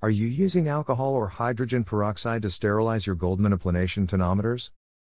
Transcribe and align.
Are 0.00 0.10
you 0.10 0.28
using 0.28 0.68
alcohol 0.68 1.14
or 1.14 1.26
hydrogen 1.26 1.82
peroxide 1.82 2.42
to 2.42 2.50
sterilize 2.50 3.04
your 3.04 3.16
Goldmann 3.16 3.52
applanation 3.52 4.06
tonometers? 4.06 4.70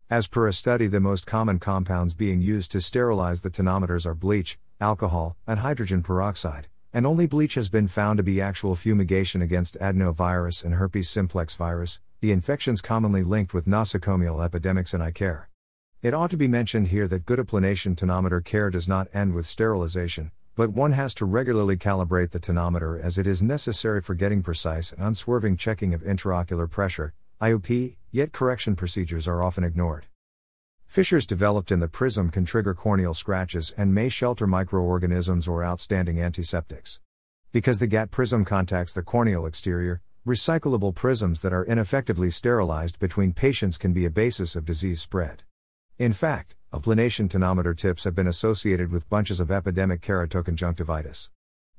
As 0.09 0.27
per 0.27 0.49
a 0.49 0.51
study, 0.51 0.87
the 0.87 0.99
most 0.99 1.25
common 1.25 1.57
compounds 1.57 2.13
being 2.13 2.41
used 2.41 2.69
to 2.71 2.81
sterilize 2.81 3.39
the 3.39 3.49
tonometers 3.49 4.05
are 4.05 4.13
bleach, 4.13 4.59
alcohol, 4.81 5.37
and 5.47 5.61
hydrogen 5.61 6.03
peroxide, 6.03 6.67
and 6.91 7.05
only 7.05 7.27
bleach 7.27 7.53
has 7.53 7.69
been 7.69 7.87
found 7.87 8.17
to 8.17 8.23
be 8.23 8.41
actual 8.41 8.75
fumigation 8.75 9.41
against 9.41 9.79
adenovirus 9.79 10.65
and 10.65 10.73
herpes 10.73 11.07
simplex 11.07 11.55
virus, 11.55 12.01
the 12.19 12.33
infections 12.33 12.81
commonly 12.81 13.23
linked 13.23 13.53
with 13.53 13.65
nosocomial 13.65 14.43
epidemics 14.43 14.93
in 14.93 15.01
eye 15.01 15.11
care. 15.11 15.47
It 16.01 16.13
ought 16.13 16.31
to 16.31 16.37
be 16.37 16.49
mentioned 16.49 16.89
here 16.89 17.07
that 17.07 17.25
good 17.25 17.39
applanation 17.39 17.95
tonometer 17.95 18.43
care 18.43 18.69
does 18.69 18.89
not 18.89 19.07
end 19.13 19.33
with 19.33 19.45
sterilization, 19.45 20.31
but 20.55 20.71
one 20.71 20.91
has 20.91 21.15
to 21.15 21.25
regularly 21.25 21.75
calibrate 21.75 22.31
the 22.31 22.39
tonometer 22.39 23.01
as 23.01 23.17
it 23.17 23.25
is 23.25 23.41
necessary 23.41 24.01
for 24.01 24.13
getting 24.13 24.43
precise 24.43 24.91
and 24.91 25.01
unswerving 25.01 25.57
checking 25.57 25.93
of 25.93 26.03
intraocular 26.03 26.69
pressure, 26.69 27.13
IOP, 27.41 27.95
yet 28.11 28.31
correction 28.31 28.75
procedures 28.75 29.27
are 29.27 29.41
often 29.41 29.63
ignored. 29.63 30.05
Fissures 30.85 31.25
developed 31.25 31.71
in 31.71 31.79
the 31.79 31.87
prism 31.87 32.29
can 32.29 32.45
trigger 32.45 32.75
corneal 32.75 33.15
scratches 33.15 33.73
and 33.75 33.95
may 33.95 34.09
shelter 34.09 34.45
microorganisms 34.45 35.47
or 35.47 35.63
outstanding 35.63 36.21
antiseptics. 36.21 36.99
Because 37.51 37.79
the 37.79 37.87
GAT 37.87 38.11
prism 38.11 38.45
contacts 38.45 38.93
the 38.93 39.01
corneal 39.01 39.47
exterior, 39.47 40.01
recyclable 40.25 40.93
prisms 40.93 41.41
that 41.41 41.51
are 41.51 41.65
ineffectively 41.65 42.29
sterilized 42.29 42.99
between 42.99 43.33
patients 43.33 43.79
can 43.79 43.91
be 43.91 44.05
a 44.05 44.11
basis 44.11 44.55
of 44.55 44.65
disease 44.65 45.01
spread. 45.01 45.41
In 45.97 46.13
fact, 46.13 46.55
applanation 46.73 47.29
tonometer 47.29 47.77
tips 47.77 48.03
have 48.03 48.15
been 48.15 48.25
associated 48.25 48.91
with 48.91 49.07
bunches 49.07 49.39
of 49.39 49.51
epidemic 49.51 50.01
keratoconjunctivitis. 50.01 51.29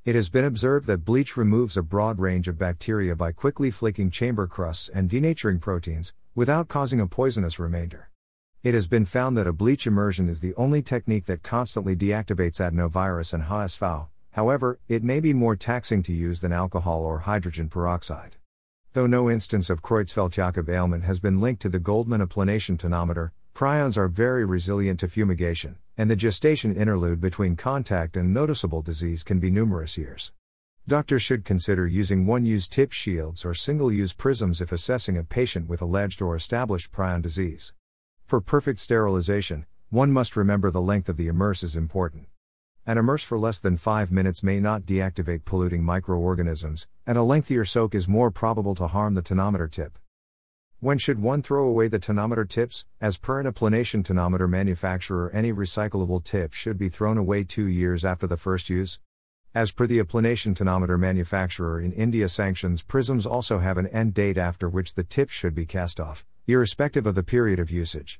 It 0.05 0.15
has 0.15 0.29
been 0.29 0.45
observed 0.45 0.87
that 0.87 1.03
bleach 1.03 1.35
removes 1.35 1.75
a 1.75 1.83
broad 1.83 2.17
range 2.17 2.47
of 2.47 2.57
bacteria 2.57 3.13
by 3.13 3.33
quickly 3.33 3.71
flaking 3.71 4.09
chamber 4.09 4.47
crusts 4.47 4.87
and 4.87 5.09
denaturing 5.09 5.59
proteins, 5.59 6.13
without 6.33 6.69
causing 6.69 7.01
a 7.01 7.07
poisonous 7.07 7.59
remainder. 7.59 8.09
It 8.63 8.73
has 8.73 8.87
been 8.87 9.05
found 9.05 9.35
that 9.37 9.47
a 9.47 9.53
bleach 9.53 9.85
immersion 9.85 10.29
is 10.29 10.39
the 10.39 10.55
only 10.55 10.81
technique 10.81 11.25
that 11.25 11.43
constantly 11.43 11.97
deactivates 11.97 12.61
adenovirus 12.61 13.33
and 13.33 13.43
HSV. 13.43 14.07
However, 14.31 14.79
it 14.87 15.03
may 15.03 15.19
be 15.19 15.33
more 15.33 15.57
taxing 15.57 16.03
to 16.03 16.13
use 16.13 16.39
than 16.39 16.53
alcohol 16.53 17.03
or 17.03 17.19
hydrogen 17.19 17.67
peroxide. 17.67 18.37
Though 18.95 19.07
no 19.07 19.29
instance 19.29 19.69
of 19.69 19.81
Creutzfeldt-Jakob 19.81 20.69
ailment 20.69 21.03
has 21.03 21.19
been 21.19 21.41
linked 21.41 21.61
to 21.63 21.67
the 21.67 21.81
Goldmann 21.81 22.25
applanation 22.25 22.77
tonometer, 22.77 23.31
Prions 23.53 23.97
are 23.97 24.07
very 24.07 24.45
resilient 24.45 25.01
to 25.01 25.09
fumigation, 25.09 25.75
and 25.97 26.09
the 26.09 26.15
gestation 26.15 26.73
interlude 26.73 27.19
between 27.19 27.57
contact 27.57 28.15
and 28.15 28.33
noticeable 28.33 28.81
disease 28.81 29.21
can 29.21 29.37
be 29.37 29.51
numerous 29.51 29.97
years. 29.97 30.31
Doctors 30.87 31.21
should 31.21 31.43
consider 31.43 31.85
using 31.85 32.25
one 32.25 32.45
use 32.45 32.69
tip 32.69 32.93
shields 32.93 33.43
or 33.43 33.53
single 33.53 33.91
use 33.91 34.13
prisms 34.13 34.61
if 34.61 34.71
assessing 34.71 35.17
a 35.17 35.25
patient 35.25 35.67
with 35.67 35.81
alleged 35.81 36.21
or 36.21 36.33
established 36.33 36.93
prion 36.93 37.21
disease. 37.21 37.73
For 38.25 38.39
perfect 38.39 38.79
sterilization, 38.79 39.65
one 39.89 40.13
must 40.13 40.37
remember 40.37 40.71
the 40.71 40.79
length 40.79 41.09
of 41.09 41.17
the 41.17 41.27
immerse 41.27 41.63
is 41.63 41.75
important. 41.75 42.27
An 42.87 42.99
immerse 42.99 43.23
for 43.23 43.39
less 43.39 43.59
than 43.59 43.77
5 43.77 44.11
minutes 44.11 44.43
may 44.43 44.59
not 44.59 44.85
deactivate 44.85 45.43
polluting 45.43 45.83
microorganisms, 45.83 46.87
and 47.07 47.17
a 47.17 47.23
lengthier 47.23 47.65
soak 47.65 47.95
is 47.95 48.07
more 48.07 48.29
probable 48.29 48.75
to 48.75 48.85
harm 48.85 49.15
the 49.15 49.23
tonometer 49.23 49.71
tip. 49.71 49.97
When 50.81 50.99
should 50.99 51.19
one 51.19 51.41
throw 51.41 51.67
away 51.67 51.87
the 51.87 51.97
tonometer 51.97 52.47
tips? 52.47 52.85
As 53.01 53.17
per 53.17 53.39
an 53.39 53.47
applanation 53.47 54.03
tonometer 54.03 54.47
manufacturer, 54.47 55.31
any 55.31 55.51
recyclable 55.51 56.23
tip 56.23 56.53
should 56.53 56.77
be 56.77 56.87
thrown 56.87 57.17
away 57.17 57.43
two 57.43 57.65
years 57.65 58.05
after 58.05 58.27
the 58.27 58.37
first 58.37 58.69
use. 58.69 58.99
As 59.55 59.71
per 59.71 59.87
the 59.87 59.97
applanation 59.97 60.53
tonometer 60.53 60.99
manufacturer 60.99 61.81
in 61.81 61.91
India 61.91 62.29
sanctions, 62.29 62.83
prisms 62.83 63.25
also 63.25 63.57
have 63.57 63.79
an 63.79 63.87
end 63.87 64.13
date 64.13 64.37
after 64.37 64.69
which 64.69 64.93
the 64.93 65.03
tips 65.03 65.33
should 65.33 65.55
be 65.55 65.65
cast 65.65 65.99
off, 65.99 66.23
irrespective 66.45 67.07
of 67.07 67.15
the 67.15 67.23
period 67.23 67.57
of 67.57 67.71
usage. 67.71 68.19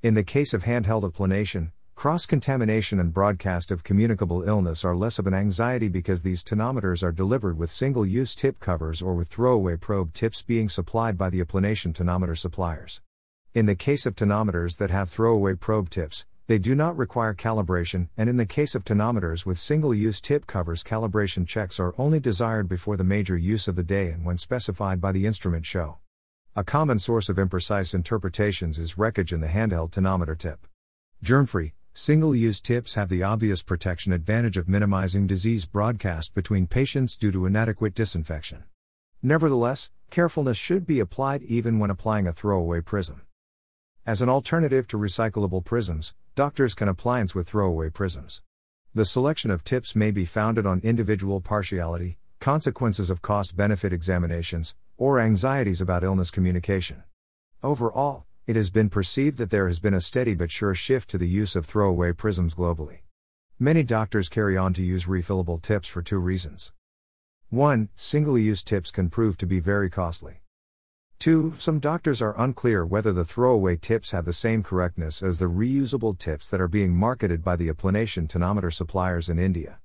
In 0.00 0.14
the 0.14 0.22
case 0.22 0.54
of 0.54 0.62
handheld 0.62 1.02
applanation, 1.02 1.72
Cross 2.00 2.24
contamination 2.24 2.98
and 2.98 3.12
broadcast 3.12 3.70
of 3.70 3.84
communicable 3.84 4.42
illness 4.44 4.86
are 4.86 4.96
less 4.96 5.18
of 5.18 5.26
an 5.26 5.34
anxiety 5.34 5.86
because 5.86 6.22
these 6.22 6.42
tonometers 6.42 7.02
are 7.02 7.12
delivered 7.12 7.58
with 7.58 7.70
single 7.70 8.06
use 8.06 8.34
tip 8.34 8.58
covers 8.58 9.02
or 9.02 9.14
with 9.14 9.28
throwaway 9.28 9.76
probe 9.76 10.14
tips 10.14 10.40
being 10.40 10.70
supplied 10.70 11.18
by 11.18 11.28
the 11.28 11.44
applanation 11.44 11.92
tonometer 11.92 12.34
suppliers. 12.34 13.02
In 13.52 13.66
the 13.66 13.74
case 13.74 14.06
of 14.06 14.16
tonometers 14.16 14.78
that 14.78 14.90
have 14.90 15.10
throwaway 15.10 15.56
probe 15.56 15.90
tips, 15.90 16.24
they 16.46 16.56
do 16.56 16.74
not 16.74 16.96
require 16.96 17.34
calibration, 17.34 18.08
and 18.16 18.30
in 18.30 18.38
the 18.38 18.46
case 18.46 18.74
of 18.74 18.82
tonometers 18.82 19.44
with 19.44 19.58
single 19.58 19.92
use 19.92 20.22
tip 20.22 20.46
covers, 20.46 20.82
calibration 20.82 21.46
checks 21.46 21.78
are 21.78 21.94
only 21.98 22.18
desired 22.18 22.66
before 22.66 22.96
the 22.96 23.04
major 23.04 23.36
use 23.36 23.68
of 23.68 23.76
the 23.76 23.82
day 23.82 24.08
and 24.08 24.24
when 24.24 24.38
specified 24.38 25.02
by 25.02 25.12
the 25.12 25.26
instrument 25.26 25.66
show. 25.66 25.98
A 26.56 26.64
common 26.64 26.98
source 26.98 27.28
of 27.28 27.36
imprecise 27.36 27.92
interpretations 27.92 28.78
is 28.78 28.96
wreckage 28.96 29.34
in 29.34 29.42
the 29.42 29.48
handheld 29.48 29.90
tonometer 29.90 30.38
tip. 30.38 30.66
Germ 31.22 31.44
free, 31.44 31.74
Single 32.02 32.34
use 32.34 32.62
tips 32.62 32.94
have 32.94 33.10
the 33.10 33.22
obvious 33.22 33.62
protection 33.62 34.14
advantage 34.14 34.56
of 34.56 34.70
minimizing 34.70 35.26
disease 35.26 35.66
broadcast 35.66 36.32
between 36.32 36.66
patients 36.66 37.14
due 37.14 37.30
to 37.30 37.44
inadequate 37.44 37.94
disinfection. 37.94 38.64
Nevertheless, 39.22 39.90
carefulness 40.08 40.56
should 40.56 40.86
be 40.86 40.98
applied 40.98 41.42
even 41.42 41.78
when 41.78 41.90
applying 41.90 42.26
a 42.26 42.32
throwaway 42.32 42.80
prism. 42.80 43.20
As 44.06 44.22
an 44.22 44.30
alternative 44.30 44.88
to 44.88 44.96
recyclable 44.96 45.62
prisms, 45.62 46.14
doctors 46.34 46.72
can 46.72 46.88
appliance 46.88 47.34
with 47.34 47.50
throwaway 47.50 47.90
prisms. 47.90 48.40
The 48.94 49.04
selection 49.04 49.50
of 49.50 49.62
tips 49.62 49.94
may 49.94 50.10
be 50.10 50.24
founded 50.24 50.64
on 50.64 50.80
individual 50.80 51.42
partiality, 51.42 52.16
consequences 52.38 53.10
of 53.10 53.20
cost 53.20 53.58
benefit 53.58 53.92
examinations, 53.92 54.74
or 54.96 55.20
anxieties 55.20 55.82
about 55.82 56.02
illness 56.02 56.30
communication. 56.30 57.02
Overall, 57.62 58.24
it 58.46 58.56
has 58.56 58.70
been 58.70 58.90
perceived 58.90 59.38
that 59.38 59.50
there 59.50 59.68
has 59.68 59.78
been 59.78 59.94
a 59.94 60.00
steady 60.00 60.34
but 60.34 60.50
sure 60.50 60.74
shift 60.74 61.08
to 61.10 61.18
the 61.18 61.28
use 61.28 61.54
of 61.54 61.66
throwaway 61.66 62.12
prisms 62.12 62.54
globally. 62.54 63.00
Many 63.58 63.82
doctors 63.82 64.28
carry 64.28 64.56
on 64.56 64.72
to 64.74 64.82
use 64.82 65.04
refillable 65.04 65.60
tips 65.60 65.86
for 65.86 66.02
two 66.02 66.18
reasons. 66.18 66.72
1. 67.50 67.88
Single 67.94 68.38
use 68.38 68.62
tips 68.62 68.90
can 68.90 69.10
prove 69.10 69.36
to 69.36 69.46
be 69.46 69.60
very 69.60 69.90
costly. 69.90 70.40
2. 71.18 71.54
Some 71.58 71.80
doctors 71.80 72.22
are 72.22 72.34
unclear 72.40 72.86
whether 72.86 73.12
the 73.12 73.26
throwaway 73.26 73.76
tips 73.76 74.12
have 74.12 74.24
the 74.24 74.32
same 74.32 74.62
correctness 74.62 75.22
as 75.22 75.38
the 75.38 75.50
reusable 75.50 76.18
tips 76.18 76.48
that 76.48 76.62
are 76.62 76.68
being 76.68 76.94
marketed 76.94 77.44
by 77.44 77.56
the 77.56 77.68
applanation 77.68 78.26
tonometer 78.26 78.72
suppliers 78.72 79.28
in 79.28 79.38
India. 79.38 79.80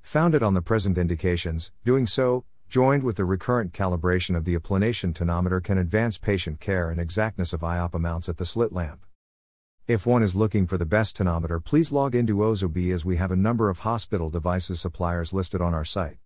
Founded 0.00 0.42
on 0.42 0.54
the 0.54 0.62
present 0.62 0.96
indications, 0.96 1.70
doing 1.84 2.06
so, 2.06 2.46
joined 2.68 3.02
with 3.02 3.16
the 3.16 3.24
recurrent 3.24 3.72
calibration 3.72 4.36
of 4.36 4.44
the 4.44 4.54
applanation 4.54 5.14
tonometer 5.14 5.62
can 5.62 5.78
advance 5.78 6.18
patient 6.18 6.60
care 6.60 6.90
and 6.90 7.00
exactness 7.00 7.52
of 7.54 7.60
IOP 7.60 7.94
amounts 7.94 8.28
at 8.28 8.36
the 8.36 8.44
slit 8.44 8.72
lamp. 8.72 9.06
If 9.86 10.06
one 10.06 10.22
is 10.22 10.36
looking 10.36 10.66
for 10.66 10.76
the 10.76 10.84
best 10.84 11.16
tonometer, 11.16 11.64
please 11.64 11.92
log 11.92 12.14
into 12.14 12.36
OZOB 12.36 12.92
as 12.92 13.06
we 13.06 13.16
have 13.16 13.30
a 13.30 13.36
number 13.36 13.70
of 13.70 13.80
hospital 13.80 14.28
devices 14.28 14.82
suppliers 14.82 15.32
listed 15.32 15.62
on 15.62 15.72
our 15.72 15.84
site. 15.84 16.16